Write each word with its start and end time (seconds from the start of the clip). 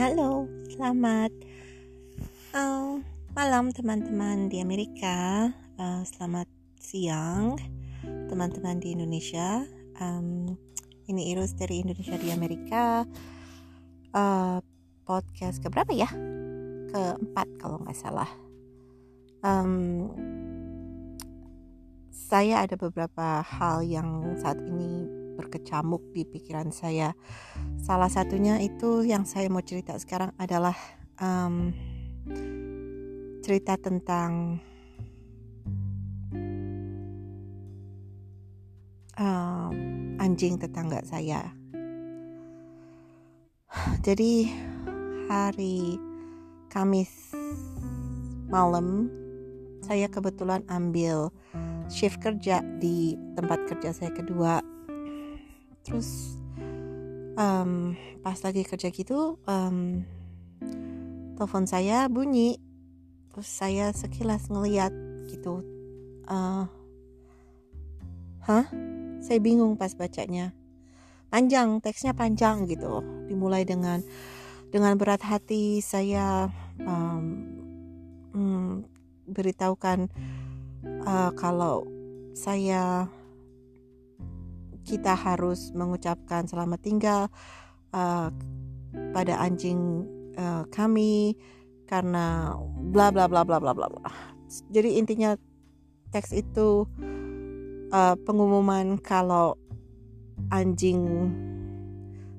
Halo, 0.00 0.48
selamat 0.72 1.28
uh, 2.56 3.04
malam 3.36 3.68
teman-teman 3.68 4.48
di 4.48 4.64
Amerika. 4.64 5.52
Uh, 5.76 6.00
selamat 6.08 6.48
siang 6.80 7.60
teman-teman 8.32 8.80
di 8.80 8.96
Indonesia. 8.96 9.60
Um, 10.00 10.56
ini 11.04 11.36
Iris 11.36 11.52
dari 11.52 11.84
Indonesia 11.84 12.16
di 12.16 12.32
Amerika. 12.32 13.04
Uh, 14.16 14.64
podcast 15.04 15.60
keberapa 15.60 15.92
ya? 15.92 16.08
Keempat 16.88 17.60
kalau 17.60 17.76
nggak 17.84 18.00
salah. 18.00 18.32
Um, 19.44 20.08
saya 22.08 22.64
ada 22.64 22.80
beberapa 22.80 23.44
hal 23.44 23.84
yang 23.84 24.32
saat 24.40 24.56
ini 24.64 24.99
berkecamuk 25.50 26.14
di 26.14 26.22
pikiran 26.22 26.70
saya. 26.70 27.18
Salah 27.82 28.06
satunya 28.06 28.62
itu 28.62 29.02
yang 29.02 29.26
saya 29.26 29.50
mau 29.50 29.66
cerita 29.66 29.98
sekarang 29.98 30.30
adalah 30.38 30.78
um, 31.18 31.74
cerita 33.42 33.74
tentang 33.74 34.62
um, 39.18 39.74
anjing 40.22 40.54
tetangga 40.54 41.02
saya. 41.02 41.50
Jadi 44.06 44.46
hari 45.26 45.98
Kamis 46.70 47.10
malam 48.46 49.10
saya 49.82 50.06
kebetulan 50.06 50.62
ambil 50.70 51.34
shift 51.90 52.22
kerja 52.22 52.62
di 52.78 53.18
tempat 53.34 53.66
kerja 53.66 53.90
saya 53.90 54.14
kedua 54.14 54.62
terus 55.82 56.36
um, 57.36 57.96
pas 58.20 58.36
lagi 58.44 58.62
kerja 58.62 58.92
gitu 58.92 59.40
um, 59.48 60.04
telepon 61.40 61.64
saya 61.64 62.04
bunyi. 62.12 62.60
Terus 63.32 63.48
saya 63.48 63.96
sekilas 63.96 64.52
ngeliat 64.52 64.92
gitu. 65.32 65.64
Uh, 66.28 66.68
hah? 68.44 68.68
Saya 69.24 69.40
bingung 69.40 69.80
pas 69.80 69.96
bacanya. 69.96 70.52
Panjang 71.32 71.80
teksnya 71.80 72.12
panjang 72.12 72.68
gitu. 72.68 73.00
Dimulai 73.24 73.64
dengan 73.64 74.04
dengan 74.68 75.00
berat 75.00 75.24
hati 75.24 75.80
saya 75.80 76.52
um, 76.84 77.24
um, 78.36 78.84
beritahukan 79.24 80.12
uh, 81.08 81.32
kalau 81.40 81.88
saya 82.36 83.08
kita 84.90 85.14
harus 85.14 85.70
mengucapkan 85.70 86.50
selamat 86.50 86.80
tinggal 86.82 87.22
uh, 87.94 88.26
pada 89.14 89.38
anjing 89.38 90.02
uh, 90.34 90.66
kami 90.66 91.38
karena 91.86 92.58
bla 92.90 93.14
bla 93.14 93.30
bla 93.30 93.46
bla 93.46 93.62
bla 93.62 93.70
bla 93.70 93.86
bla. 93.86 94.10
Jadi 94.74 94.98
intinya 94.98 95.38
teks 96.10 96.34
itu 96.34 96.90
uh, 97.94 98.18
pengumuman 98.26 98.98
kalau 98.98 99.54
anjing 100.50 101.30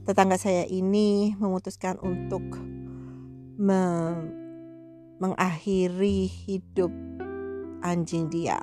tetangga 0.03 0.35
saya 0.35 0.67
ini 0.67 1.31
memutuskan 1.39 1.95
untuk 2.03 2.43
me 3.55 3.83
mengakhiri 5.23 6.27
hidup 6.27 6.91
anjing 7.79 8.27
dia. 8.27 8.59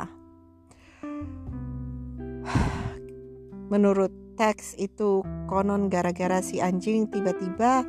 Menurut 3.68 4.12
teks 4.40 4.76
itu 4.80 5.22
konon 5.48 5.92
gara-gara 5.92 6.40
si 6.40 6.60
anjing 6.60 7.08
tiba-tiba 7.08 7.84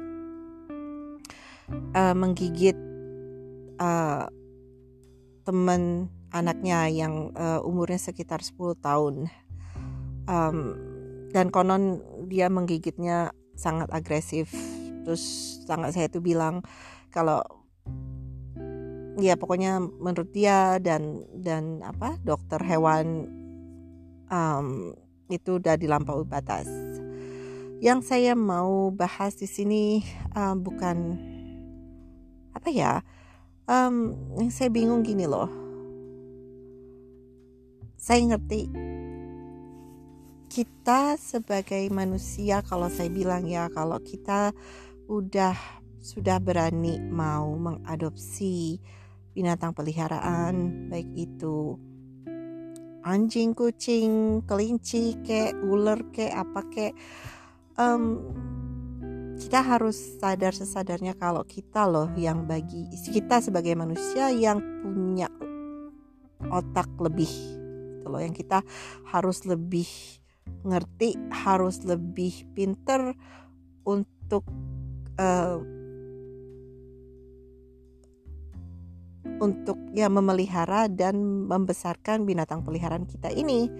uh, 1.95 2.15
menggigit 2.15 2.75
uh, 3.79 4.27
teman 5.47 6.11
anaknya 6.29 6.85
yang 6.89 7.33
uh, 7.33 7.61
umurnya 7.65 7.97
sekitar 7.97 8.45
10 8.45 8.77
tahun. 8.81 9.15
Um, 10.29 10.77
dan 11.33 11.49
konon 11.49 12.05
dia 12.29 12.49
menggigitnya 12.49 13.33
sangat 13.57 13.89
agresif. 13.89 14.53
Terus 15.05 15.23
sangat 15.65 15.97
saya 15.97 16.07
tuh 16.09 16.21
bilang 16.21 16.61
kalau 17.09 17.41
ya 19.17 19.35
pokoknya 19.35 19.81
menurut 19.81 20.29
dia 20.31 20.77
dan 20.79 21.25
dan 21.33 21.81
apa 21.83 22.15
dokter 22.23 22.61
hewan 22.61 23.27
um, 24.29 24.93
itu 25.29 25.61
udah 25.61 25.77
dilampaui 25.77 26.25
batas. 26.25 26.65
Yang 27.79 28.11
saya 28.11 28.33
mau 28.35 28.91
bahas 28.91 29.39
di 29.39 29.47
sini 29.47 30.03
uh, 30.35 30.57
bukan 30.57 31.15
apa 32.51 32.67
ya, 32.67 33.05
um, 33.69 34.17
yang 34.35 34.51
saya 34.51 34.67
bingung 34.67 35.05
gini 35.05 35.29
loh. 35.29 35.47
Saya 37.95 38.25
ngerti 38.25 38.67
kita 40.49 41.15
sebagai 41.21 41.85
manusia 41.93 42.65
kalau 42.65 42.89
saya 42.89 43.07
bilang 43.13 43.45
ya 43.45 43.69
kalau 43.69 44.01
kita 44.01 44.49
udah 45.05 45.53
sudah 46.01 46.41
berani 46.41 46.97
mau 46.97 47.53
mengadopsi 47.53 48.81
binatang 49.37 49.77
peliharaan 49.77 50.89
baik 50.89 51.05
itu 51.13 51.77
anjing, 53.03 53.55
kucing, 53.55 54.43
kelinci, 54.43 55.15
kek, 55.23 55.55
ular, 55.63 55.99
kek, 56.11 56.31
apa 56.33 56.61
kek. 56.71 56.93
Um, 57.79 58.33
kita 59.39 59.63
harus 59.63 59.95
sadar 60.19 60.51
sesadarnya 60.51 61.15
kalau 61.15 61.47
kita 61.47 61.87
loh 61.87 62.11
yang 62.19 62.43
bagi 62.43 62.91
kita 62.91 63.39
sebagai 63.39 63.71
manusia 63.71 64.27
yang 64.35 64.59
punya 64.83 65.31
otak 66.51 66.91
lebih, 66.99 67.31
gitu 67.99 68.07
loh 68.11 68.19
yang 68.19 68.35
kita 68.35 68.59
harus 69.07 69.47
lebih 69.47 69.87
ngerti, 70.67 71.15
harus 71.31 71.79
lebih 71.87 72.51
pinter 72.51 73.15
untuk 73.87 74.43
uh, 75.15 75.78
untuk 79.39 79.79
ya 79.95 80.11
memelihara 80.11 80.91
dan 80.91 81.47
membesarkan 81.47 82.27
binatang 82.27 82.63
peliharaan 82.63 83.07
kita 83.07 83.31
ini. 83.31 83.71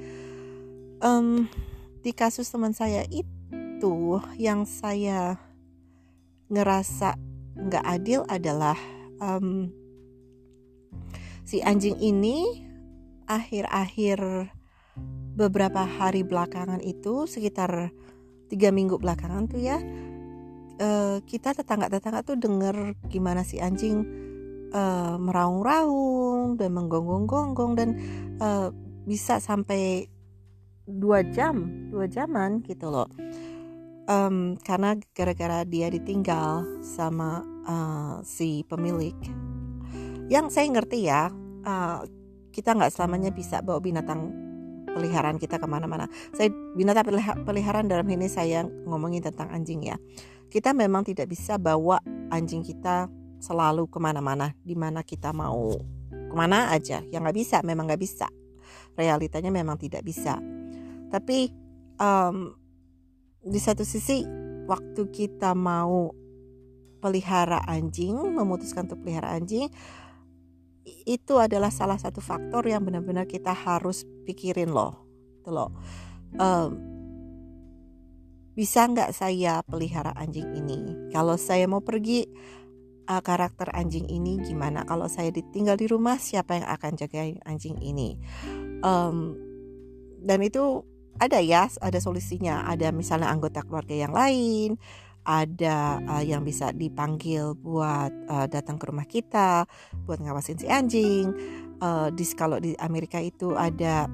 Um, 0.99 1.47
di 2.03 2.11
kasus 2.15 2.47
teman 2.51 2.75
saya 2.75 3.03
itu 3.07 4.19
yang 4.39 4.63
saya 4.67 5.39
ngerasa 6.51 7.15
nggak 7.59 7.85
adil 7.85 8.23
adalah 8.27 8.75
um, 9.19 9.71
si 11.43 11.59
anjing 11.59 11.95
ini 11.99 12.65
akhir-akhir 13.27 14.49
beberapa 15.35 15.85
hari 15.85 16.25
belakangan 16.25 16.83
itu 16.83 17.29
sekitar 17.29 17.93
tiga 18.49 18.73
minggu 18.73 18.97
belakangan 18.97 19.45
tuh 19.47 19.61
ya 19.61 19.77
uh, 20.81 21.21
kita 21.23 21.53
tetangga-tetangga 21.53 22.25
tuh 22.25 22.35
denger 22.39 22.97
gimana 23.07 23.45
si 23.45 23.61
anjing 23.61 24.28
uh, 24.73 25.15
meraung-raung 25.17 26.57
dan 26.57 26.73
menggonggong-gonggong 26.75 27.73
dan 27.77 27.89
uh, 28.41 28.69
bisa 29.05 29.41
sampai 29.41 30.05
dua 30.89 31.21
jam 31.21 31.87
dua 31.93 32.09
jaman 32.09 32.65
gitu 32.65 32.89
loh. 32.89 33.09
Um, 34.09 34.57
karena 34.65 34.97
gara-gara 35.13 35.61
dia 35.69 35.93
ditinggal 35.93 36.81
sama 36.81 37.45
uh, 37.69 38.17
si 38.25 38.65
pemilik. 38.65 39.13
Yang 40.29 40.45
saya 40.57 40.67
ngerti 40.73 40.99
ya 41.05 41.29
uh, 41.65 42.01
kita 42.49 42.73
nggak 42.73 42.89
selamanya 42.89 43.29
bisa 43.29 43.61
bawa 43.61 43.77
binatang 43.77 44.33
peliharaan 44.89 45.37
kita 45.37 45.61
ke 45.61 45.67
mana-mana. 45.69 46.09
Saya 46.33 46.49
binatang 46.73 47.05
peliharaan 47.45 47.85
dalam 47.85 48.09
ini 48.09 48.25
saya 48.25 48.65
ngomongin 48.65 49.21
tentang 49.21 49.53
anjing 49.53 49.85
ya. 49.85 50.01
Kita 50.49 50.73
memang 50.73 51.05
tidak 51.05 51.29
bisa 51.29 51.61
bawa 51.61 52.01
anjing 52.33 52.65
kita 52.65 53.05
selalu 53.39 53.87
ke 53.87 53.97
mana-mana 53.97 54.53
di 54.61 54.75
mana 54.75 55.01
kita 55.01 55.31
mau 55.31 55.73
ke 56.11 56.35
mana 56.35 56.69
aja. 56.71 57.01
Yang 57.09 57.21
nggak 57.25 57.37
bisa 57.37 57.57
memang 57.65 57.87
nggak 57.89 58.01
bisa. 58.01 58.27
Realitanya 58.99 59.49
memang 59.49 59.79
tidak 59.79 60.03
bisa. 60.03 60.37
Tapi 61.09 61.49
um, 61.97 62.53
di 63.39 63.59
satu 63.59 63.81
sisi 63.87 64.21
waktu 64.69 65.09
kita 65.09 65.57
mau 65.57 66.13
pelihara 66.99 67.63
anjing 67.63 68.13
memutuskan 68.35 68.85
untuk 68.91 69.01
pelihara 69.01 69.31
anjing 69.31 69.71
itu 71.07 71.39
adalah 71.39 71.71
salah 71.71 71.95
satu 71.95 72.19
faktor 72.19 72.67
yang 72.67 72.83
benar-benar 72.83 73.23
kita 73.23 73.55
harus 73.55 74.03
pikirin 74.27 74.69
loh 74.69 75.07
itu 75.39 75.49
loh. 75.49 75.71
Um, 76.37 76.69
bisa 78.53 78.85
nggak 78.85 79.15
saya 79.15 79.63
pelihara 79.63 80.11
anjing 80.19 80.45
ini? 80.51 81.09
Kalau 81.15 81.39
saya 81.39 81.63
mau 81.65 81.79
pergi 81.79 82.27
uh, 83.09 83.21
karakter 83.25 83.73
anjing 83.73 84.05
ini 84.05 84.37
gimana? 84.45 84.85
Kalau 84.85 85.09
saya 85.09 85.33
ditinggal 85.33 85.75
di 85.75 85.89
rumah 85.89 86.21
siapa 86.21 86.61
yang 86.61 86.67
akan 86.69 86.91
jaga 86.95 87.25
anjing 87.49 87.81
ini? 87.81 88.15
Um, 88.85 89.35
dan 90.21 90.45
itu 90.45 90.85
ada 91.17 91.41
ya 91.41 91.67
ada 91.81 91.97
solusinya. 91.97 92.69
Ada 92.69 92.93
misalnya 92.93 93.33
anggota 93.33 93.65
keluarga 93.65 93.97
yang 93.97 94.13
lain 94.13 94.77
ada 95.29 96.01
uh, 96.09 96.23
yang 96.23 96.41
bisa 96.41 96.71
dipanggil 96.71 97.53
buat 97.53 98.09
uh, 98.31 98.47
datang 98.49 98.81
ke 98.81 98.85
rumah 98.89 99.05
kita 99.05 99.69
buat 100.09 100.17
ngawasin 100.17 100.57
si 100.57 100.65
anjing. 100.65 101.29
Uh, 101.79 102.11
di 102.11 102.25
kalau 102.35 102.59
di 102.59 102.75
Amerika 102.81 103.21
itu 103.23 103.55
ada 103.55 104.09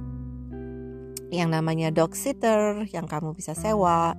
yang 1.34 1.50
namanya 1.50 1.90
dog 1.90 2.14
sitter 2.14 2.84
yang 2.92 3.08
kamu 3.08 3.32
bisa 3.32 3.56
sewa. 3.56 4.14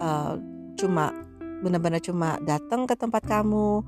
Uh, 0.00 0.40
cuma 0.78 1.12
benar-benar 1.60 2.00
cuma 2.00 2.38
datang 2.46 2.86
ke 2.86 2.94
tempat 2.94 3.26
kamu 3.26 3.82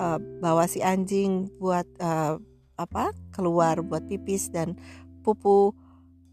uh, 0.00 0.18
bawa 0.40 0.64
si 0.64 0.80
anjing 0.80 1.52
buat 1.60 1.84
uh, 2.00 2.40
apa 2.80 3.12
keluar 3.36 3.84
buat 3.84 4.08
pipis 4.08 4.48
dan 4.48 4.72
pupu 5.20 5.76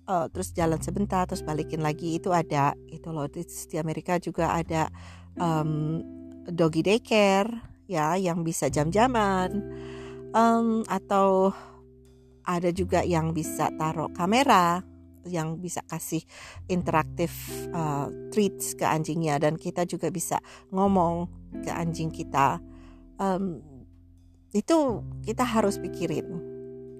uh, 0.07 0.31
terus 0.31 0.55
jalan 0.55 0.79
sebentar 0.79 1.27
terus 1.27 1.43
balikin 1.43 1.83
lagi 1.83 2.15
itu 2.15 2.31
ada 2.31 2.73
itu 2.87 3.11
loh. 3.11 3.27
Di, 3.27 3.43
di 3.43 3.75
Amerika 3.75 4.15
juga 4.17 4.55
ada 4.55 4.87
um, 5.35 5.99
doggy 6.47 6.81
daycare 6.81 7.51
ya 7.91 8.15
yang 8.15 8.47
bisa 8.47 8.71
jam-jaman 8.71 9.51
um, 10.31 10.87
atau 10.87 11.51
ada 12.47 12.71
juga 12.71 13.03
yang 13.03 13.35
bisa 13.35 13.67
taruh 13.75 14.07
kamera 14.15 14.79
yang 15.27 15.59
bisa 15.59 15.83
kasih 15.83 16.23
interaktif 16.71 17.35
uh, 17.75 18.07
treats 18.31 18.71
ke 18.79 18.87
anjingnya 18.87 19.35
dan 19.35 19.59
kita 19.59 19.83
juga 19.83 20.07
bisa 20.07 20.39
ngomong 20.71 21.27
ke 21.67 21.71
anjing 21.71 22.07
kita 22.07 22.63
um, 23.21 23.61
itu 24.55 25.03
kita 25.25 25.43
harus 25.43 25.77
pikirin. 25.77 26.27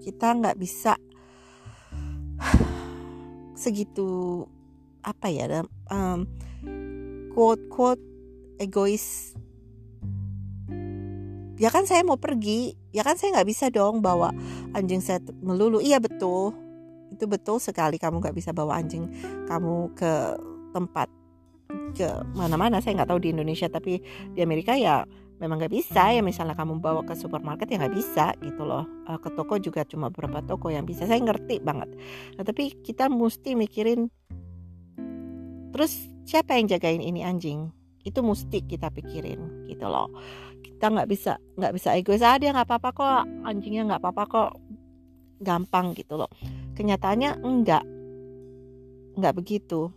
Kita 0.03 0.35
nggak 0.37 0.57
bisa 0.59 0.99
segitu 3.61 4.43
apa 5.01 5.31
ya 5.31 5.63
um, 5.89 6.27
quote 7.31 7.63
quote 7.71 8.03
egois. 8.59 9.33
Ya 11.57 11.73
kan 11.73 11.89
saya 11.89 12.05
mau 12.05 12.21
pergi 12.21 12.77
ya 12.93 13.01
kan 13.01 13.17
saya 13.17 13.41
nggak 13.41 13.49
bisa 13.49 13.73
dong 13.73 14.05
bawa 14.05 14.29
anjing 14.77 15.01
saya 15.01 15.23
melulu. 15.41 15.81
Iya 15.81 15.97
betul. 15.97 16.53
Itu 17.09 17.25
betul 17.25 17.57
sekali 17.57 17.97
kamu 17.97 18.21
nggak 18.21 18.35
bisa 18.35 18.53
bawa 18.53 18.77
anjing 18.77 19.09
kamu 19.49 19.89
ke 19.97 20.37
tempat 20.75 21.09
ke 21.97 22.09
mana-mana. 22.37 22.77
Saya 22.77 23.01
nggak 23.01 23.09
tahu 23.09 23.21
di 23.23 23.33
Indonesia 23.33 23.65
tapi 23.71 23.97
di 24.37 24.39
Amerika 24.45 24.77
ya 24.77 25.01
memang 25.37 25.61
nggak 25.61 25.73
bisa 25.73 26.09
ya 26.09 26.21
misalnya 26.25 26.57
kamu 26.57 26.81
bawa 26.81 27.05
ke 27.05 27.13
supermarket 27.13 27.69
ya 27.69 27.77
nggak 27.81 27.95
bisa 27.95 28.33
gitu 28.41 28.65
loh. 28.65 28.85
Eh, 29.05 29.19
ke 29.21 29.29
toko 29.33 29.61
juga 29.61 29.85
cuma 29.85 30.09
beberapa 30.09 30.41
toko 30.41 30.73
yang 30.73 30.85
bisa. 30.85 31.05
Saya 31.05 31.21
ngerti 31.21 31.61
banget. 31.61 31.93
Nah, 32.37 32.43
tapi 32.43 32.73
kita 32.81 33.09
mesti 33.09 33.53
mikirin 33.53 34.09
terus 35.73 36.09
siapa 36.25 36.57
yang 36.57 36.65
jagain 36.69 37.01
ini 37.01 37.21
anjing? 37.21 37.69
Itu 38.01 38.25
mesti 38.25 38.65
kita 38.65 38.89
pikirin 38.89 39.69
gitu 39.69 39.85
loh. 39.85 40.09
Kita 40.65 40.89
nggak 40.89 41.07
bisa 41.09 41.37
nggak 41.57 41.73
bisa 41.73 41.93
egois 41.93 42.25
ah 42.25 42.39
dia 42.41 42.49
nggak 42.55 42.67
apa-apa 42.67 42.89
kok 42.95 43.23
anjingnya 43.45 43.83
nggak 43.93 44.01
apa-apa 44.01 44.23
kok. 44.25 44.51
Gampang 45.37 45.93
gitu 45.93 46.17
loh. 46.17 46.31
Kenyataannya 46.73 47.45
enggak 47.45 47.85
enggak 49.17 49.33
begitu. 49.37 49.93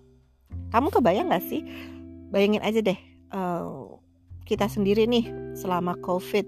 Kamu 0.68 0.92
kebayang 0.92 1.32
nggak 1.32 1.44
sih? 1.48 1.64
Bayangin 2.30 2.62
aja 2.62 2.78
deh 2.78 3.10
uh, 3.34 3.89
kita 4.44 4.66
sendiri 4.66 5.06
nih 5.06 5.56
selama 5.58 5.96
covid. 6.00 6.46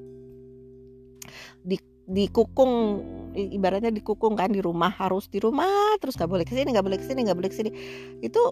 Di 1.63 1.77
dikukung 2.03 3.03
ibaratnya 3.33 3.95
dikukung 3.95 4.35
kan 4.35 4.51
di 4.51 4.59
rumah 4.59 4.91
harus 4.91 5.31
di 5.31 5.39
rumah 5.39 5.97
terus 6.03 6.19
nggak 6.19 6.29
boleh 6.29 6.45
ke 6.45 6.53
sini 6.53 6.75
nggak 6.75 6.85
boleh 6.85 6.99
ke 6.99 7.07
sini 7.07 7.21
nggak 7.23 7.39
boleh 7.39 7.51
ke 7.51 7.57
sini 7.57 7.71
itu 8.21 8.43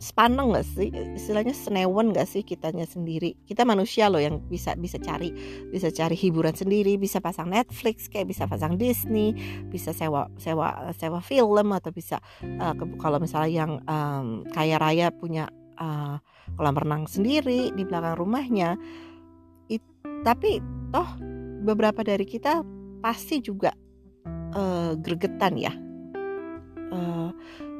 sepaneng 0.00 0.56
gak 0.56 0.64
sih? 0.64 0.88
Istilahnya 0.90 1.52
senewen 1.52 2.16
gak 2.16 2.24
sih 2.24 2.40
kitanya 2.40 2.88
sendiri? 2.88 3.36
Kita 3.44 3.68
manusia 3.68 4.08
loh 4.08 4.18
yang 4.18 4.40
bisa 4.48 4.72
bisa 4.72 4.96
cari 4.96 5.30
bisa 5.68 5.92
cari 5.92 6.16
hiburan 6.16 6.56
sendiri 6.56 6.96
bisa 6.96 7.20
pasang 7.20 7.52
Netflix 7.52 8.08
kayak 8.08 8.32
bisa 8.32 8.48
pasang 8.48 8.80
Disney 8.80 9.36
bisa 9.68 9.92
sewa 9.92 10.32
sewa 10.40 10.90
sewa 10.96 11.20
film 11.20 11.76
atau 11.76 11.92
bisa 11.92 12.16
uh, 12.42 12.74
kalau 12.96 13.20
misalnya 13.20 13.52
yang 13.52 13.72
um, 13.84 14.42
kaya 14.48 14.80
raya 14.80 15.12
punya 15.12 15.52
uh, 15.80 16.16
kolam 16.54 16.76
renang 16.76 17.04
sendiri 17.08 17.72
di 17.74 17.82
belakang 17.82 18.20
rumahnya. 18.20 18.76
It, 19.72 19.82
tapi 20.22 20.60
toh 20.92 21.08
beberapa 21.64 22.04
dari 22.04 22.28
kita 22.28 22.62
pasti 23.00 23.40
juga 23.40 23.72
uh, 24.54 24.92
gregetan 25.00 25.56
ya. 25.56 25.72
Uh, 26.90 27.32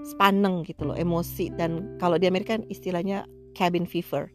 sepaneng 0.07 0.65
gitu 0.65 0.89
loh 0.89 0.97
emosi. 0.97 1.53
Dan 1.55 2.01
kalau 2.01 2.17
di 2.17 2.27
Amerika 2.27 2.57
kan 2.57 2.65
istilahnya 2.67 3.29
cabin 3.53 3.85
fever. 3.85 4.33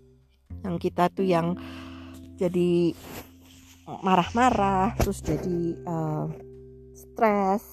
Yang 0.62 0.90
kita 0.90 1.10
tuh 1.12 1.26
yang 1.26 1.58
jadi 2.36 2.94
marah-marah 3.86 4.98
terus 4.98 5.22
jadi 5.22 5.78
uh, 5.86 6.26
stres 6.98 7.64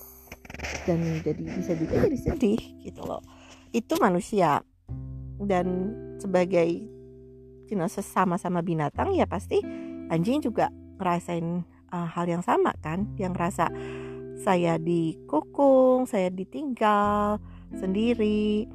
dan 0.84 1.00
jadi 1.24 1.40
bisa 1.40 1.72
juga 1.72 2.04
jadi 2.04 2.18
sedih 2.20 2.60
gitu 2.84 3.02
loh. 3.02 3.24
Itu 3.72 3.96
manusia 3.96 4.60
dan 5.46 5.96
sebagai 6.18 6.82
you 7.72 7.76
know, 7.80 7.88
sesama-sama 7.88 8.60
binatang 8.60 9.16
ya 9.16 9.24
pasti 9.24 9.64
anjing 10.12 10.44
juga 10.44 10.68
ngerasain 11.00 11.64
uh, 11.88 12.08
hal 12.12 12.28
yang 12.28 12.44
sama 12.44 12.76
kan? 12.84 13.08
Yang 13.16 13.32
ngerasa 13.32 13.66
saya 14.44 14.76
dikukung 14.76 16.04
saya 16.04 16.28
ditinggal 16.28 17.40
sendiri 17.72 18.68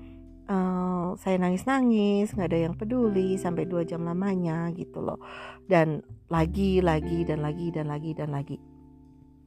uh, 0.49 1.13
saya 1.19 1.37
nangis-nangis 1.37 2.33
nggak 2.33 2.49
ada 2.49 2.59
yang 2.71 2.73
peduli 2.73 3.35
sampai 3.37 3.69
dua 3.69 3.85
jam 3.85 4.01
lamanya 4.01 4.73
gitu 4.73 5.03
loh. 5.05 5.21
Dan 5.69 6.01
lagi 6.33 6.81
lagi 6.81 7.21
dan 7.21 7.45
lagi 7.45 7.69
dan 7.69 7.93
lagi 7.93 8.11
dan 8.17 8.33
lagi. 8.33 8.57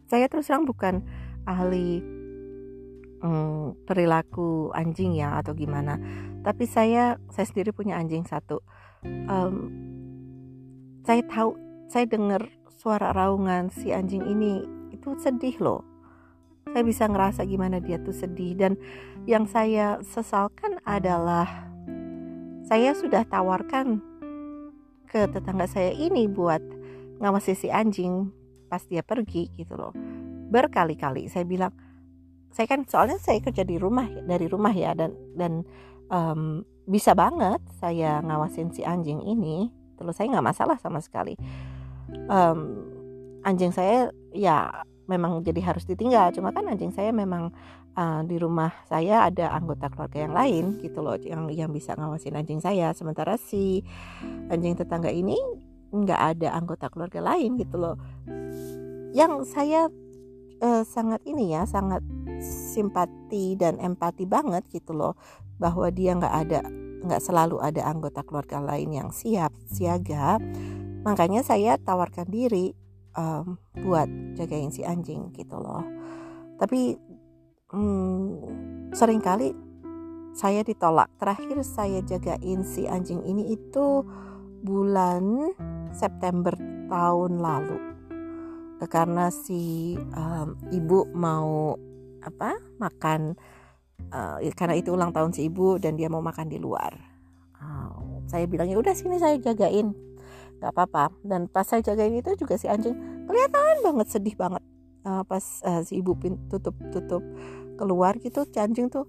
Saya 0.06 0.30
terus 0.30 0.46
terang 0.46 0.62
bukan 0.62 1.02
ahli 1.46 2.19
um, 3.20 3.76
perilaku 3.84 4.72
anjing 4.72 5.16
ya 5.16 5.40
atau 5.40 5.52
gimana. 5.56 5.96
Tapi 6.40 6.64
saya 6.64 7.20
saya 7.32 7.46
sendiri 7.46 7.72
punya 7.72 7.96
anjing 8.00 8.24
satu. 8.24 8.60
Um, 9.04 9.72
saya 11.04 11.24
tahu 11.28 11.56
saya 11.88 12.04
dengar 12.08 12.48
suara 12.80 13.12
raungan 13.12 13.68
si 13.72 13.92
anjing 13.92 14.24
ini 14.24 14.64
itu 14.92 15.16
sedih 15.20 15.56
loh. 15.60 15.82
Saya 16.70 16.84
bisa 16.86 17.08
ngerasa 17.08 17.44
gimana 17.48 17.80
dia 17.80 18.00
tuh 18.00 18.14
sedih. 18.14 18.56
Dan 18.56 18.76
yang 19.24 19.44
saya 19.48 20.00
sesalkan 20.04 20.78
adalah 20.86 21.70
saya 22.68 22.94
sudah 22.94 23.26
tawarkan 23.26 23.98
ke 25.10 25.26
tetangga 25.26 25.66
saya 25.66 25.90
ini 25.90 26.30
buat 26.30 26.62
ngawasi 27.18 27.58
si 27.58 27.68
anjing 27.68 28.30
pas 28.70 28.86
dia 28.86 29.02
pergi 29.02 29.50
gitu 29.58 29.74
loh. 29.74 29.90
Berkali-kali 30.50 31.26
saya 31.26 31.42
bilang 31.42 31.74
saya 32.50 32.66
kan 32.66 32.82
soalnya 32.86 33.18
saya 33.22 33.38
kerja 33.38 33.62
di 33.62 33.78
rumah 33.78 34.10
dari 34.26 34.50
rumah 34.50 34.74
ya 34.74 34.94
dan 34.94 35.14
dan 35.38 35.62
um, 36.10 36.66
bisa 36.90 37.14
banget 37.14 37.62
saya 37.78 38.18
ngawasin 38.20 38.74
si 38.74 38.82
anjing 38.82 39.22
ini. 39.22 39.70
Terus 39.94 40.16
saya 40.18 40.32
nggak 40.32 40.46
masalah 40.50 40.76
sama 40.82 40.98
sekali. 40.98 41.38
Um, 42.26 42.82
anjing 43.46 43.70
saya 43.70 44.10
ya 44.34 44.82
memang 45.06 45.46
jadi 45.46 45.62
harus 45.62 45.86
ditinggal. 45.86 46.34
Cuma 46.34 46.50
kan 46.50 46.66
anjing 46.66 46.90
saya 46.90 47.14
memang 47.14 47.54
uh, 47.94 48.20
di 48.26 48.36
rumah 48.38 48.74
saya 48.90 49.30
ada 49.30 49.54
anggota 49.54 49.86
keluarga 49.86 50.18
yang 50.26 50.34
lain 50.34 50.64
gitu 50.82 50.98
loh 51.02 51.14
yang 51.22 51.46
yang 51.54 51.70
bisa 51.70 51.94
ngawasin 51.94 52.34
anjing 52.34 52.58
saya. 52.58 52.90
Sementara 52.90 53.38
si 53.38 53.86
anjing 54.50 54.74
tetangga 54.74 55.14
ini 55.14 55.38
nggak 55.90 56.20
ada 56.38 56.54
anggota 56.54 56.90
keluarga 56.90 57.22
lain 57.22 57.58
gitu 57.58 57.78
loh. 57.78 57.94
Yang 59.14 59.50
saya 59.50 59.90
uh, 60.62 60.82
sangat 60.86 61.22
ini 61.26 61.54
ya 61.54 61.66
sangat 61.66 62.02
simpati 62.42 63.54
dan 63.54 63.76
empati 63.78 64.24
banget 64.24 64.66
gitu 64.72 64.96
loh 64.96 65.14
bahwa 65.60 65.92
dia 65.92 66.16
nggak 66.16 66.36
ada 66.48 66.60
nggak 67.00 67.22
selalu 67.24 67.56
ada 67.64 67.88
anggota 67.88 68.20
keluarga 68.24 68.60
lain 68.60 68.92
yang 68.92 69.08
siap 69.08 69.52
siaga. 69.68 70.36
Makanya 71.00 71.40
saya 71.40 71.80
tawarkan 71.80 72.28
diri 72.28 72.76
um, 73.16 73.56
buat 73.80 74.08
jagain 74.36 74.68
si 74.68 74.84
anjing 74.84 75.32
gitu 75.32 75.56
loh. 75.56 75.80
Tapi 76.60 77.00
hmm, 77.72 78.24
sering 78.92 79.24
kali 79.24 79.56
saya 80.36 80.60
ditolak. 80.60 81.08
Terakhir 81.16 81.64
saya 81.64 82.04
jagain 82.04 82.62
si 82.68 82.84
anjing 82.84 83.24
ini 83.24 83.56
itu 83.56 84.04
bulan 84.60 85.56
September 85.96 86.52
tahun 86.92 87.40
lalu. 87.40 87.78
Karena 88.88 89.28
si 89.28 89.96
um, 90.16 90.56
ibu 90.72 91.08
mau 91.12 91.76
apa 92.20 92.60
makan 92.76 93.36
uh, 94.12 94.38
karena 94.56 94.74
itu 94.76 94.92
ulang 94.92 95.12
tahun 95.12 95.32
si 95.32 95.48
ibu 95.48 95.76
dan 95.80 95.96
dia 95.96 96.08
mau 96.08 96.20
makan 96.24 96.48
di 96.48 96.58
luar. 96.60 96.92
Uh, 97.60 98.24
saya 98.28 98.48
bilangnya 98.48 98.80
udah 98.80 98.94
sini 98.96 99.20
saya 99.20 99.36
jagain. 99.36 99.92
Nggak 100.60 100.72
apa-apa. 100.76 101.12
Dan 101.24 101.48
pas 101.48 101.64
saya 101.64 101.84
jagain 101.84 102.16
itu 102.16 102.32
juga 102.40 102.56
si 102.56 102.68
anjing 102.68 102.96
kelihatan 103.28 103.84
banget 103.84 104.06
sedih 104.08 104.36
banget. 104.36 104.62
Uh, 105.00 105.24
pas 105.24 105.42
uh, 105.64 105.80
si 105.80 106.00
ibu 106.00 106.12
tutup 106.52 106.76
tutup 106.92 107.24
keluar 107.80 108.12
gitu 108.20 108.44
si 108.44 108.60
anjing 108.60 108.92
tuh 108.92 109.08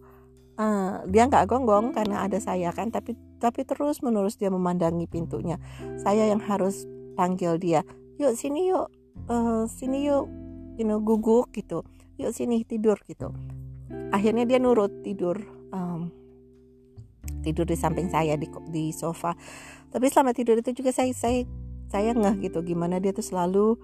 uh, 0.55 1.03
dia 1.11 1.27
nggak 1.27 1.51
gonggong 1.51 1.91
karena 1.91 2.23
ada 2.23 2.39
saya 2.39 2.71
kan 2.71 2.87
tapi 2.87 3.19
tapi 3.43 3.67
terus 3.67 3.99
menerus 3.99 4.39
dia 4.39 4.47
memandangi 4.47 5.07
pintunya. 5.07 5.59
Saya 5.99 6.31
yang 6.31 6.39
harus 6.39 6.87
panggil 7.15 7.59
dia 7.59 7.83
yuk 8.21 8.37
sini 8.37 8.69
yuk 8.69 8.87
uh, 9.29 9.65
sini 9.65 10.05
yuk 10.05 10.29
you 10.77 10.85
know 10.85 11.01
guguk 11.01 11.49
gitu 11.57 11.81
yuk 12.21 12.31
sini 12.31 12.61
tidur 12.61 13.01
gitu. 13.09 13.33
Akhirnya 14.13 14.45
dia 14.45 14.61
nurut 14.61 15.01
tidur 15.01 15.41
um, 15.73 16.13
tidur 17.41 17.65
di 17.65 17.75
samping 17.75 18.07
saya 18.07 18.37
di 18.37 18.47
di 18.69 18.93
sofa. 18.93 19.33
Tapi 19.89 20.07
selama 20.07 20.31
tidur 20.37 20.61
itu 20.61 20.71
juga 20.71 20.93
saya 20.93 21.11
saya 21.11 21.43
saya 21.91 22.15
ngeh 22.15 22.47
gitu 22.47 22.63
gimana 22.63 23.01
dia 23.03 23.11
tuh 23.11 23.25
selalu 23.25 23.75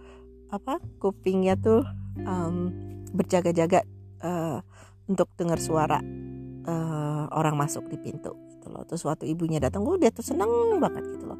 apa 0.48 0.79
kupingnya 1.01 1.60
tuh 1.60 1.84
um, 2.24 2.72
berjaga-jaga 3.12 3.84
uh, 4.24 4.63
untuk 5.12 5.27
dengar 5.36 5.60
suara 5.60 6.00
uh, 6.63 7.25
orang 7.36 7.60
masuk 7.60 7.84
di 7.91 8.00
pintu 8.00 8.32
gitu 8.56 8.72
loh. 8.72 8.88
Terus 8.88 9.03
waktu 9.03 9.27
ibunya 9.27 9.60
datang 9.60 9.84
gue 9.84 10.00
dia 10.00 10.13
tuh 10.13 10.24
seneng 10.24 10.48
banget 10.79 11.03
gitu 11.17 11.25
loh. 11.27 11.39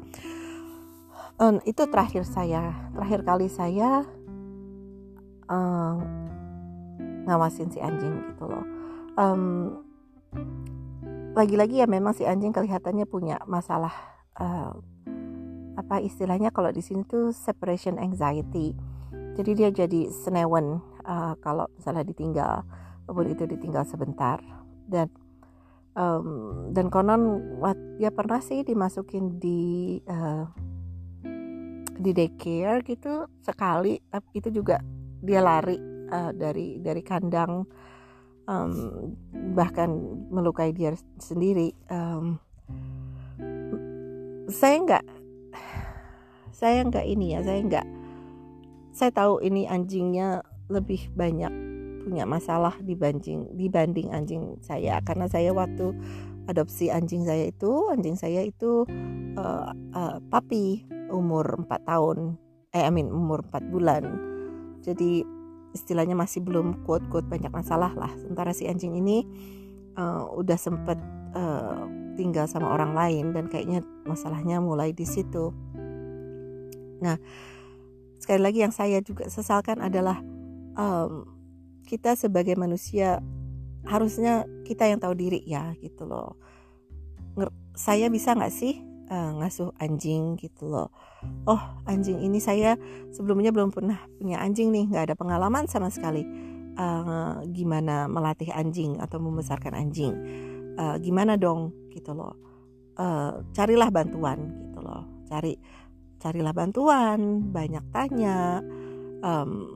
Um, 1.38 1.62
itu 1.62 1.86
terakhir 1.86 2.26
saya 2.26 2.74
terakhir 2.92 3.22
kali 3.22 3.46
saya 3.46 4.02
ngawasin 7.28 7.68
si 7.68 7.78
anjing 7.78 8.32
gitu 8.32 8.48
loh. 8.48 8.64
Um, 9.20 9.42
lagi-lagi 11.36 11.84
ya 11.84 11.86
memang 11.86 12.16
si 12.16 12.24
anjing 12.24 12.50
kelihatannya 12.50 13.04
punya 13.04 13.36
masalah 13.44 13.92
uh, 14.40 14.72
apa 15.78 16.02
istilahnya 16.02 16.50
kalau 16.50 16.72
di 16.72 16.80
sini 16.80 17.04
tuh 17.04 17.30
separation 17.30 18.00
anxiety. 18.00 18.72
Jadi 19.38 19.50
dia 19.54 19.70
jadi 19.70 20.10
senewen 20.10 20.82
uh, 21.06 21.38
kalau 21.44 21.68
misalnya 21.78 22.02
ditinggal 22.08 22.66
walaupun 23.06 23.36
itu 23.36 23.44
ditinggal 23.46 23.84
sebentar. 23.86 24.40
Dan 24.88 25.12
um, 25.94 26.26
dan 26.72 26.88
konon 26.88 27.44
dia 28.00 28.10
pernah 28.10 28.40
sih 28.42 28.64
dimasukin 28.64 29.36
di 29.38 30.00
uh, 30.08 30.48
di 31.98 32.14
daycare 32.14 32.86
gitu 32.86 33.26
sekali 33.42 33.98
tapi 34.06 34.38
itu 34.38 34.54
juga 34.54 34.78
dia 35.18 35.42
lari 35.42 35.97
uh, 36.10 36.32
dari 36.34 36.80
dari 36.82 37.02
kandang 37.04 37.64
um, 38.48 38.72
bahkan 39.52 39.88
melukai 40.28 40.72
dia 40.72 40.96
sendiri 41.20 41.72
um, 41.88 42.40
saya 44.48 44.76
nggak 44.82 45.04
saya 46.58 46.80
nggak 46.88 47.06
ini 47.06 47.36
ya 47.36 47.40
saya 47.44 47.60
nggak 47.62 47.86
saya 48.98 49.14
tahu 49.14 49.38
ini 49.46 49.70
anjingnya 49.70 50.42
lebih 50.66 51.08
banyak 51.14 51.68
punya 52.08 52.24
masalah 52.24 52.72
dibanding 52.80 53.52
dibanding 53.52 54.08
anjing 54.10 54.56
saya. 54.64 54.98
Karena 55.04 55.28
saya 55.28 55.52
waktu 55.52 55.92
adopsi 56.48 56.88
anjing 56.88 57.28
saya 57.28 57.52
itu 57.52 57.92
anjing 57.92 58.16
saya 58.16 58.40
itu 58.42 58.88
uh, 59.36 59.70
uh, 59.92 60.16
papi 60.32 60.88
umur 61.12 61.68
4 61.68 61.84
tahun 61.84 62.40
eh 62.72 62.84
I 62.84 62.88
mean 62.88 63.12
umur 63.12 63.44
4 63.44 63.68
bulan. 63.68 64.04
Jadi 64.80 65.20
istilahnya 65.76 66.16
masih 66.16 66.40
belum 66.40 66.84
kuat-kuat 66.88 67.28
banyak 67.28 67.52
masalah 67.52 67.92
lah. 67.92 68.12
Sementara 68.16 68.56
si 68.56 68.64
anjing 68.64 68.96
ini 68.96 69.24
uh, 69.98 70.28
udah 70.32 70.58
sempet 70.58 70.96
uh, 71.36 71.84
tinggal 72.18 72.50
sama 72.50 72.72
orang 72.72 72.96
lain 72.96 73.30
dan 73.36 73.46
kayaknya 73.46 73.84
masalahnya 74.08 74.58
mulai 74.58 74.90
di 74.96 75.04
situ. 75.04 75.52
Nah 77.04 77.20
sekali 78.18 78.40
lagi 78.42 78.58
yang 78.64 78.74
saya 78.74 78.98
juga 79.04 79.30
sesalkan 79.30 79.78
adalah 79.78 80.18
um, 80.74 81.28
kita 81.86 82.18
sebagai 82.18 82.58
manusia 82.58 83.22
harusnya 83.86 84.44
kita 84.66 84.84
yang 84.84 85.00
tahu 85.00 85.14
diri 85.14 85.40
ya 85.46 85.72
gitu 85.78 86.04
loh. 86.04 86.36
Saya 87.78 88.10
bisa 88.10 88.34
nggak 88.34 88.50
sih 88.50 88.87
uh, 89.10 89.30
ngasuh 89.40 89.72
anjing 89.80 90.36
gitu 90.38 90.68
loh. 90.68 90.92
Oh 91.48 91.60
anjing 91.88 92.22
ini 92.22 92.38
saya 92.38 92.76
sebelumnya 93.10 93.50
belum 93.50 93.72
pernah 93.74 93.98
punya 94.20 94.38
anjing 94.38 94.70
nih 94.70 94.88
nggak 94.88 95.04
ada 95.12 95.16
pengalaman 95.18 95.66
sama 95.66 95.88
sekali. 95.90 96.22
Uh, 96.78 97.42
gimana 97.50 98.06
melatih 98.06 98.54
anjing 98.54 99.02
atau 99.02 99.18
membesarkan 99.18 99.74
anjing? 99.74 100.14
Uh, 100.78 100.94
gimana 101.02 101.34
dong 101.34 101.74
gitu 101.90 102.14
loh. 102.14 102.38
Uh, 102.94 103.42
carilah 103.50 103.90
bantuan 103.90 104.38
gitu 104.70 104.78
loh. 104.78 105.02
Cari 105.26 105.58
carilah 106.18 106.54
bantuan, 106.54 107.50
banyak 107.50 107.82
tanya. 107.90 108.62
Um, 109.22 109.66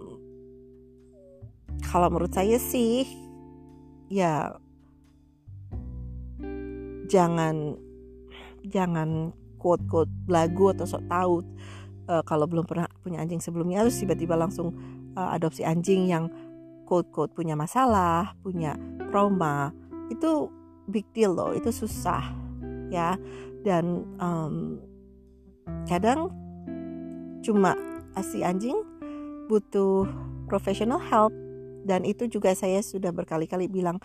kalau 1.83 2.07
menurut 2.11 2.31
saya 2.31 2.63
sih, 2.63 3.03
ya 4.07 4.55
jangan 7.11 7.75
jangan 8.67 9.35
quote 9.59 9.87
quote 9.87 10.11
lagu 10.27 10.75
atau 10.75 10.87
sok 10.87 11.07
tahu 11.07 11.35
uh, 12.11 12.23
kalau 12.27 12.51
belum 12.51 12.67
pernah 12.67 12.91
punya 13.03 13.23
anjing 13.23 13.39
sebelumnya. 13.39 13.87
Harus 13.87 13.99
tiba-tiba 13.99 14.35
langsung 14.35 14.75
uh, 15.15 15.35
adopsi 15.35 15.63
anjing 15.63 16.11
yang 16.11 16.27
quote 16.87 17.09
quote 17.15 17.33
punya 17.33 17.55
masalah, 17.55 18.35
punya 18.43 18.75
trauma 19.11 19.71
itu 20.11 20.51
big 20.91 21.07
deal 21.15 21.33
loh, 21.33 21.55
itu 21.55 21.71
susah 21.71 22.23
ya. 22.91 23.15
Dan 23.63 24.03
um, 24.19 24.83
kadang 25.87 26.35
cuma 27.47 27.79
si 28.27 28.43
anjing 28.43 28.77
butuh 29.47 30.07
professional 30.51 30.99
help. 30.99 31.33
Dan 31.83 32.07
itu 32.07 32.31
juga 32.31 32.55
saya 32.55 32.79
sudah 32.79 33.11
berkali-kali 33.11 33.67
bilang 33.67 33.99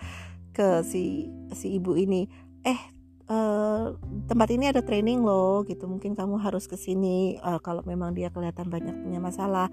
ke 0.50 0.82
si 0.82 1.30
si 1.54 1.78
ibu 1.78 1.94
ini 1.94 2.26
eh 2.66 2.97
uh, 3.28 3.96
tempat 4.28 4.50
ini 4.52 4.72
ada 4.72 4.82
training 4.84 5.24
loh 5.24 5.64
gitu. 5.68 5.88
Mungkin 5.88 6.16
kamu 6.16 6.40
harus 6.42 6.68
ke 6.68 6.76
sini 6.76 7.40
uh, 7.44 7.60
kalau 7.60 7.84
memang 7.84 8.16
dia 8.16 8.32
kelihatan 8.32 8.68
banyak 8.68 8.96
punya 9.04 9.20
masalah. 9.20 9.68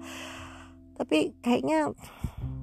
Tapi 0.95 1.35
kayaknya 1.43 1.91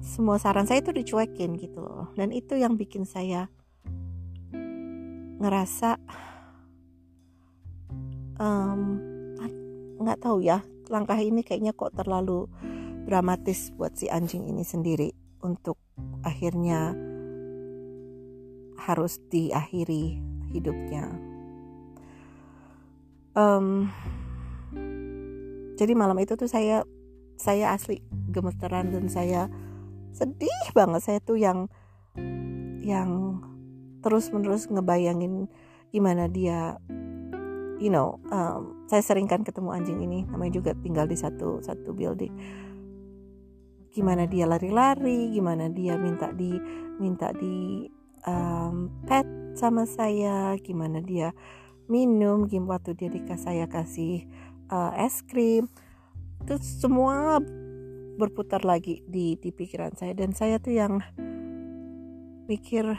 semua 0.01 0.41
saran 0.41 0.65
saya 0.65 0.81
itu 0.81 0.89
dicuekin 0.89 1.53
gitu 1.61 1.85
loh. 1.85 2.09
Dan 2.17 2.33
itu 2.33 2.57
yang 2.57 2.77
bikin 2.77 3.05
saya 3.05 3.49
ngerasa 5.37 5.99
um, 8.39 8.81
nggak 9.99 10.19
tahu 10.19 10.43
ya 10.43 10.63
langkah 10.91 11.15
ini 11.15 11.43
kayaknya 11.47 11.71
kok 11.71 11.95
terlalu 11.95 12.47
dramatis 13.07 13.71
buat 13.75 13.95
si 13.95 14.07
anjing 14.11 14.47
ini 14.47 14.63
sendiri 14.63 15.11
untuk 15.43 15.79
akhirnya 16.23 16.95
harus 18.83 19.19
diakhiri 19.31 20.19
hidupnya. 20.53 21.09
Um, 23.33 23.89
jadi 25.75 25.97
malam 25.97 26.21
itu 26.21 26.37
tuh 26.37 26.45
saya 26.45 26.85
saya 27.35 27.73
asli 27.73 27.99
gemeteran 28.29 28.93
dan 28.93 29.09
saya 29.09 29.49
sedih 30.13 30.69
banget 30.77 31.01
saya 31.01 31.19
tuh 31.19 31.41
yang 31.41 31.65
yang 32.85 33.41
terus 34.05 34.29
menerus 34.29 34.69
ngebayangin 34.69 35.49
gimana 35.89 36.29
dia 36.29 36.77
you 37.81 37.89
know 37.89 38.21
um, 38.29 38.85
saya 38.85 39.01
sering 39.01 39.25
kan 39.25 39.41
ketemu 39.41 39.73
anjing 39.73 39.99
ini 39.99 40.29
namanya 40.29 40.61
juga 40.61 40.71
tinggal 40.77 41.09
di 41.09 41.17
satu 41.17 41.59
satu 41.65 41.91
building 41.91 42.33
gimana 43.93 44.25
dia 44.29 44.45
lari-lari 44.45 45.33
gimana 45.33 45.69
dia 45.69 45.97
minta 45.97 46.29
di 46.33 46.53
minta 46.97 47.33
di 47.33 47.85
um, 48.27 48.89
pet 49.07 49.27
sama 49.53 49.85
saya 49.85 50.57
gimana 50.59 50.99
dia 50.99 51.31
minum 51.91 52.47
gimana 52.47 52.79
waktu 52.79 52.95
dia 52.95 53.09
dikasih 53.11 53.43
saya 53.43 53.65
kasih 53.67 54.25
uh, 54.71 54.91
es 54.97 55.21
krim. 55.23 55.67
Itu 56.43 56.59
semua 56.59 57.39
berputar 58.19 58.63
lagi 58.63 59.03
di 59.07 59.35
di 59.39 59.49
pikiran 59.51 59.95
saya. 59.95 60.15
Dan 60.15 60.31
saya 60.35 60.59
tuh 60.59 60.75
yang 60.75 61.03
mikir 62.47 62.97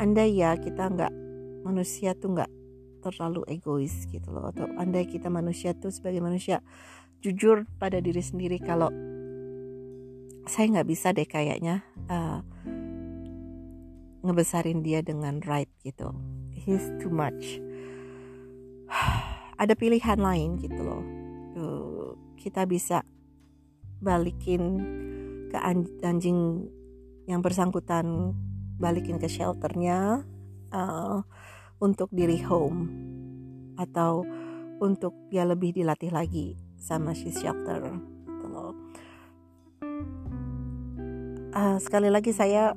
andai 0.00 0.38
ya 0.38 0.56
kita 0.58 0.90
nggak 0.90 1.12
manusia 1.66 2.14
tuh 2.14 2.34
nggak 2.34 2.50
terlalu 3.02 3.42
egois 3.50 4.06
gitu 4.10 4.28
loh. 4.30 4.50
Atau 4.50 4.66
andai 4.78 5.06
kita 5.06 5.30
manusia 5.30 5.74
tuh 5.74 5.90
sebagai 5.94 6.22
manusia 6.22 6.62
jujur 7.24 7.64
pada 7.80 8.04
diri 8.04 8.20
sendiri 8.20 8.60
kalau 8.60 8.92
saya 10.44 10.76
nggak 10.76 10.88
bisa 10.92 11.08
deh 11.16 11.24
kayaknya 11.24 11.80
uh, 12.12 12.44
ngebesarin 14.24 14.80
dia 14.80 15.04
dengan 15.04 15.44
right 15.44 15.68
gitu. 15.84 16.16
He's 16.56 16.88
too 16.98 17.12
much. 17.12 17.60
Ada 19.62 19.76
pilihan 19.76 20.16
lain 20.16 20.56
gitu 20.58 20.80
loh. 20.80 21.04
Uh, 21.54 22.08
kita 22.40 22.64
bisa 22.64 23.04
balikin 24.00 24.80
ke 25.52 25.58
anjing 26.02 26.66
yang 27.28 27.44
bersangkutan 27.44 28.34
balikin 28.80 29.20
ke 29.20 29.28
shelternya 29.30 30.24
uh, 30.72 31.20
untuk 31.78 32.08
diri 32.10 32.40
home. 32.40 32.88
Atau 33.76 34.24
untuk 34.80 35.14
dia 35.30 35.46
lebih 35.46 35.76
dilatih 35.76 36.10
lagi 36.10 36.58
sama 36.80 37.12
si 37.12 37.30
shelter 37.30 37.92
gitu 38.26 38.46
loh. 38.48 38.72
Uh, 41.54 41.78
sekali 41.78 42.10
lagi 42.10 42.34
saya 42.34 42.74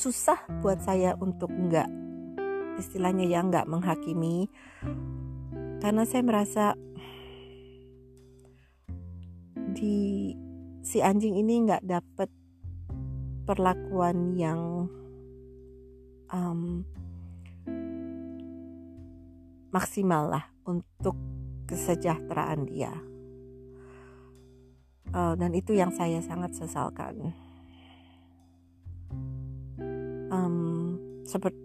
susah 0.00 0.40
buat 0.64 0.80
saya 0.80 1.12
untuk 1.20 1.52
nggak 1.52 1.84
istilahnya 2.80 3.28
ya 3.28 3.44
nggak 3.44 3.68
menghakimi. 3.68 4.48
Karena 5.84 6.08
saya 6.08 6.24
merasa 6.24 6.64
di 9.76 10.32
si 10.80 11.04
anjing 11.04 11.36
ini 11.36 11.68
nggak 11.68 11.84
dapet 11.84 12.32
perlakuan 13.44 14.32
yang 14.40 14.88
um, 16.32 16.88
maksimal 19.68 20.32
lah 20.32 20.44
untuk 20.64 21.16
kesejahteraan 21.68 22.64
dia. 22.64 22.92
Uh, 25.10 25.34
dan 25.36 25.52
itu 25.52 25.74
yang 25.74 25.90
saya 25.92 26.22
sangat 26.22 26.54
sesalkan 26.54 27.34
seperti 31.30 31.58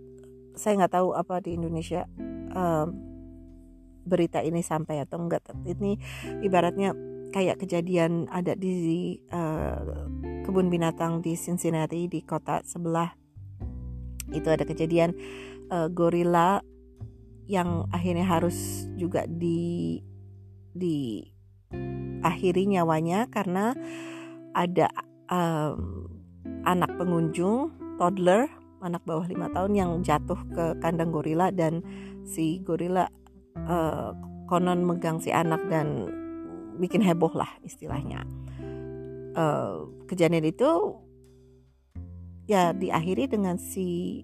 saya 0.54 0.86
nggak 0.86 0.94
tahu 0.94 1.18
apa 1.18 1.42
di 1.42 1.58
Indonesia 1.58 2.06
um, 2.54 2.88
berita 4.06 4.40
ini 4.46 4.62
sampai 4.62 5.02
atau 5.02 5.18
enggak 5.18 5.50
ini 5.66 5.98
ibaratnya 6.46 6.94
kayak 7.34 7.60
kejadian 7.66 8.30
ada 8.32 8.54
di 8.56 9.18
uh, 9.34 10.08
kebun 10.48 10.72
binatang 10.72 11.20
di 11.20 11.36
Cincinnati 11.36 12.08
di 12.08 12.24
kota 12.24 12.64
sebelah. 12.64 13.12
Itu 14.32 14.48
ada 14.54 14.64
kejadian 14.64 15.12
uh, 15.68 15.92
gorila 15.92 16.64
yang 17.46 17.90
akhirnya 17.92 18.24
harus 18.26 18.88
juga 18.96 19.28
di 19.28 20.00
di 20.72 21.28
akhiri 22.24 22.66
nyawanya 22.72 23.28
karena 23.30 23.76
ada 24.56 24.88
um, 25.28 26.08
anak 26.66 26.90
pengunjung 26.98 27.76
toddler 28.00 28.48
anak 28.86 29.02
bawah 29.02 29.26
lima 29.26 29.50
tahun 29.50 29.74
yang 29.74 29.92
jatuh 30.06 30.38
ke 30.54 30.66
kandang 30.78 31.10
gorila 31.10 31.50
dan 31.50 31.82
si 32.22 32.62
gorila 32.62 33.10
uh, 33.66 34.14
konon 34.46 34.86
megang 34.86 35.18
si 35.18 35.34
anak 35.34 35.60
dan 35.74 36.06
bikin 36.78 37.02
heboh 37.02 37.34
lah 37.34 37.50
istilahnya. 37.66 38.22
Uh, 39.36 39.90
kejadian 40.08 40.48
itu 40.48 41.02
ya 42.46 42.72
diakhiri 42.72 43.26
dengan 43.26 43.58
si 43.58 44.22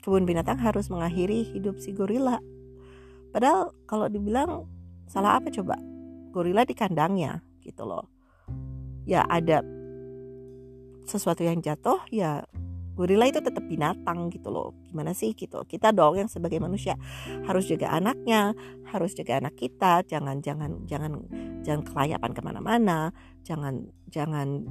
kebun 0.00 0.22
binatang 0.22 0.62
harus 0.62 0.86
mengakhiri 0.86 1.50
hidup 1.50 1.82
si 1.82 1.90
gorila. 1.90 2.38
Padahal 3.34 3.74
kalau 3.90 4.06
dibilang 4.06 4.70
salah 5.10 5.42
apa 5.42 5.50
coba? 5.50 5.74
Gorila 6.30 6.62
di 6.62 6.78
kandangnya 6.78 7.42
gitu 7.58 7.82
loh. 7.82 8.06
Ya 9.02 9.26
ada 9.26 9.66
sesuatu 11.06 11.42
yang 11.42 11.62
jatuh 11.62 12.02
ya 12.10 12.46
gorila 12.96 13.28
itu 13.28 13.44
tetap 13.44 13.60
binatang 13.68 14.32
gitu 14.32 14.48
loh. 14.48 14.72
Gimana 14.88 15.12
sih 15.12 15.36
gitu? 15.36 15.60
Kita 15.68 15.92
dong 15.92 16.16
yang 16.16 16.32
sebagai 16.32 16.56
manusia 16.56 16.96
harus 17.44 17.68
jaga 17.68 17.92
anaknya 17.92 18.56
harus 18.88 19.12
jaga 19.12 19.44
anak 19.44 19.54
kita. 19.60 20.00
Jangan 20.08 20.40
jangan 20.40 20.88
jangan 20.88 21.12
jangan 21.60 21.82
kelayapan 21.84 22.30
ke 22.32 22.40
mana-mana. 22.40 22.98
Jangan 23.44 23.84
jangan 24.08 24.64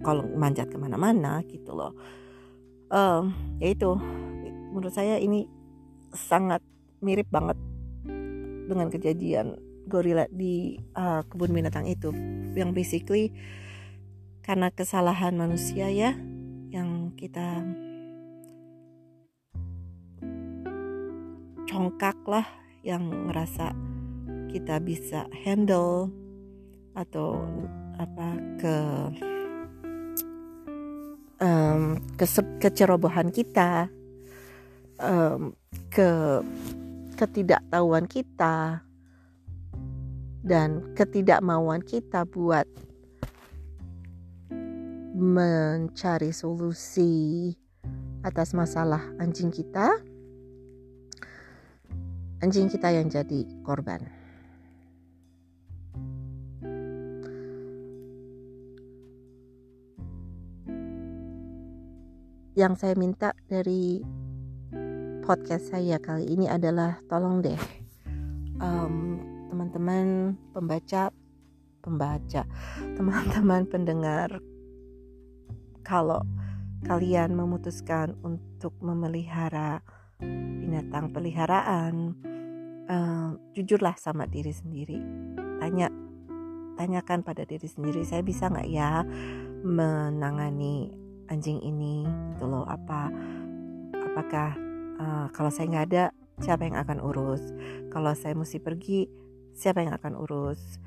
kalau 0.00 0.24
manjat 0.32 0.72
ke 0.72 0.80
mana-mana 0.80 1.44
gitu 1.44 1.76
loh. 1.76 1.92
Um, 2.88 3.36
ya 3.60 3.76
itu. 3.76 3.92
Menurut 4.72 4.96
saya 4.96 5.20
ini 5.20 5.44
sangat 6.16 6.64
mirip 7.04 7.28
banget 7.28 7.60
dengan 8.70 8.88
kejadian 8.88 9.58
gorila 9.90 10.24
di 10.32 10.80
uh, 10.96 11.28
kebun 11.28 11.52
binatang 11.52 11.84
itu. 11.84 12.08
Yang 12.56 12.70
basically 12.72 13.24
karena 14.40 14.72
kesalahan 14.72 15.36
manusia 15.36 15.92
ya 15.92 16.16
kita 17.14 17.62
congkak 21.70 22.18
lah 22.26 22.46
yang 22.82 23.30
ngerasa 23.30 23.70
kita 24.50 24.82
bisa 24.82 25.30
handle 25.46 26.10
atau 26.98 27.46
apa 28.00 28.28
ke 28.58 28.76
um, 31.38 32.00
ke 32.18 32.26
kecerobohan 32.58 33.30
kita 33.30 33.86
um, 34.98 35.54
ke 35.92 36.42
ketidaktahuan 37.14 38.08
kita 38.08 38.82
dan 40.40 40.82
ketidakmauan 40.96 41.84
kita 41.84 42.24
buat 42.24 42.64
mencari 45.20 46.32
solusi 46.32 47.52
atas 48.24 48.56
masalah 48.56 49.04
anjing 49.20 49.52
kita, 49.52 49.92
anjing 52.40 52.72
kita 52.72 52.88
yang 52.88 53.12
jadi 53.12 53.44
korban. 53.60 54.00
Yang 62.56 62.72
saya 62.80 62.94
minta 62.96 63.36
dari 63.44 64.00
podcast 65.20 65.70
saya 65.70 66.00
kali 66.00 66.26
ini 66.32 66.48
adalah 66.48 66.98
tolong 67.06 67.38
deh 67.44 67.60
um, 68.58 69.20
teman-teman 69.52 70.34
pembaca 70.50 71.14
pembaca 71.80 72.42
teman-teman 72.98 73.62
pendengar 73.68 74.42
kalau 75.90 76.22
kalian 76.86 77.34
memutuskan 77.34 78.14
untuk 78.22 78.78
memelihara 78.78 79.82
binatang 80.62 81.10
peliharaan, 81.10 82.14
uh, 82.86 83.34
jujurlah 83.58 83.98
sama 83.98 84.30
diri 84.30 84.54
sendiri. 84.54 85.02
Tanya, 85.58 85.90
tanyakan 86.78 87.26
pada 87.26 87.42
diri 87.42 87.66
sendiri, 87.66 88.06
saya 88.06 88.22
bisa 88.22 88.46
nggak 88.46 88.70
ya 88.70 89.02
menangani 89.66 90.94
anjing 91.26 91.58
ini, 91.58 92.06
gitu 92.38 92.46
loh. 92.46 92.62
Apa, 92.70 93.10
apakah 93.98 94.54
uh, 95.02 95.26
kalau 95.34 95.50
saya 95.50 95.74
nggak 95.74 95.86
ada, 95.90 96.04
siapa 96.38 96.70
yang 96.70 96.78
akan 96.78 97.02
urus? 97.02 97.42
Kalau 97.90 98.14
saya 98.14 98.38
mesti 98.38 98.62
pergi, 98.62 99.10
siapa 99.58 99.82
yang 99.82 99.98
akan 99.98 100.14
urus? 100.22 100.78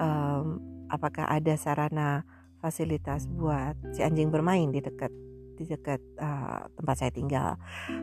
Um, 0.00 0.64
apakah 0.88 1.28
ada 1.28 1.52
sarana 1.60 2.24
fasilitas 2.60 3.28
buat 3.28 3.76
si 3.92 4.00
anjing 4.02 4.32
bermain 4.32 4.72
di 4.72 4.80
dekat 4.80 5.12
di 5.56 5.64
dekat 5.64 6.00
uh, 6.20 6.68
tempat 6.76 6.96
saya 6.96 7.12
tinggal? 7.12 7.56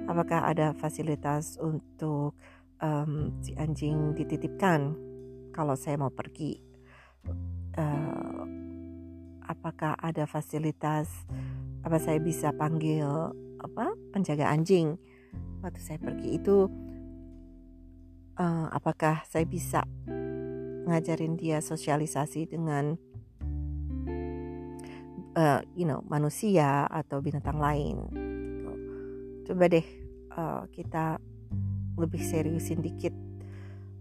Apakah 0.09 0.49
ada 0.49 0.73
fasilitas 0.73 1.61
untuk 1.61 2.33
um, 2.81 3.29
si 3.45 3.53
anjing 3.55 4.17
dititipkan 4.17 4.97
kalau 5.53 5.77
saya 5.77 6.01
mau 6.01 6.09
pergi? 6.09 6.57
Uh, 7.73 8.43
apakah 9.45 9.97
ada 9.97 10.25
fasilitas 10.29 11.09
apa 11.83 11.99
saya 11.99 12.21
bisa 12.21 12.53
panggil 12.55 13.33
apa 13.59 13.91
penjaga 14.13 14.49
anjing 14.49 14.97
waktu 15.61 15.79
saya 15.79 15.99
pergi 16.01 16.41
itu? 16.41 16.67
Uh, 18.33 18.65
apakah 18.73 19.21
saya 19.29 19.45
bisa 19.45 19.85
ngajarin 20.89 21.37
dia 21.37 21.61
sosialisasi 21.61 22.49
dengan 22.49 22.97
uh, 25.35 25.61
you 25.77 25.85
know 25.85 26.01
manusia 26.07 26.85
atau 26.89 27.21
binatang 27.21 27.57
lain 27.57 27.95
gitu. 28.11 28.73
coba 29.51 29.63
deh 29.69 29.87
uh, 30.33 30.63
kita 30.71 31.19
lebih 31.97 32.21
seriusin 32.21 32.81
dikit 32.81 33.13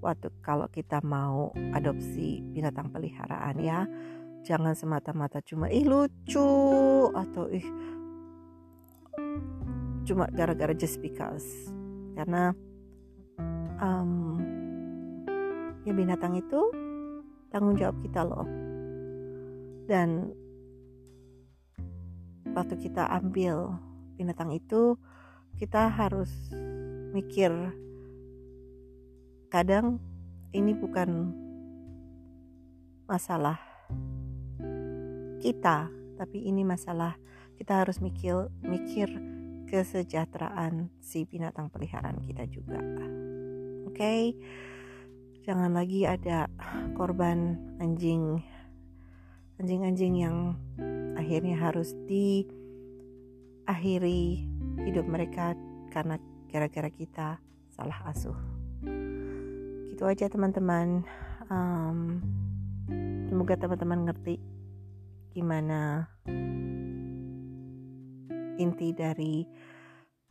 waktu 0.02 0.34
kalau 0.42 0.66
kita 0.66 0.98
mau 1.06 1.54
adopsi 1.72 2.42
binatang 2.42 2.90
peliharaan 2.90 3.56
ya. 3.62 3.86
Jangan 4.42 4.74
semata-mata 4.74 5.38
cuma 5.46 5.70
ih 5.70 5.86
lucu 5.86 6.50
atau 7.14 7.46
ih. 7.46 7.62
Cuma 10.02 10.26
gara-gara 10.34 10.74
just 10.74 10.98
because. 10.98 11.46
Karena 12.18 12.50
um, 13.78 14.42
ya 15.86 15.94
binatang 15.94 16.34
itu 16.34 16.60
tanggung 17.54 17.78
jawab 17.78 17.94
kita 18.02 18.26
loh. 18.26 18.50
Dan 19.86 20.34
waktu 22.52 22.76
kita 22.76 23.08
ambil 23.08 23.80
binatang 24.16 24.52
itu 24.52 25.00
kita 25.56 25.88
harus 25.88 26.28
mikir 27.12 27.52
kadang 29.48 30.00
ini 30.52 30.72
bukan 30.76 31.32
masalah 33.08 33.60
kita 35.40 35.88
tapi 36.16 36.44
ini 36.44 36.64
masalah 36.64 37.16
kita 37.56 37.84
harus 37.84 38.00
mikir 38.00 38.48
mikir 38.64 39.08
kesejahteraan 39.68 40.92
si 41.00 41.24
binatang 41.24 41.72
peliharaan 41.72 42.20
kita 42.24 42.44
juga 42.48 42.80
oke 43.88 43.96
okay? 43.96 44.36
jangan 45.44 45.72
lagi 45.72 46.04
ada 46.04 46.48
korban 46.96 47.56
anjing 47.80 48.44
anjing-anjing 49.60 50.14
yang 50.20 50.36
akhirnya 51.32 51.56
harus 51.64 51.96
di 52.04 52.44
akhiri 53.64 54.44
hidup 54.84 55.08
mereka 55.08 55.56
karena 55.88 56.20
gara-gara 56.52 56.92
kita 56.92 57.40
salah 57.72 58.04
asuh. 58.04 58.36
Gitu 59.88 60.04
aja 60.04 60.28
teman-teman. 60.28 61.08
Um, 61.48 62.20
semoga 63.32 63.56
teman-teman 63.56 64.12
ngerti 64.12 64.44
gimana 65.32 66.04
inti 68.60 68.92
dari 68.92 69.48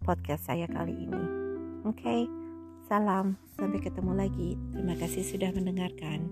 podcast 0.06 0.54
saya 0.54 0.70
kali 0.70 0.94
ini. 0.94 1.24
Oke 1.82 1.98
okay? 1.98 2.22
salam. 2.86 3.42
Sampai 3.58 3.82
ketemu 3.82 4.14
lagi. 4.14 4.54
Terima 4.70 4.94
kasih 5.02 5.26
sudah 5.26 5.50
mendengarkan. 5.50 6.30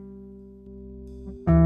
thank 1.30 1.50
you 1.50 1.59